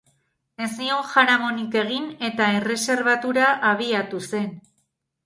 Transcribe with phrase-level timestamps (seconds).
[0.67, 4.49] Ez zion jaramonik egin eta erreserbatura abiatu zen.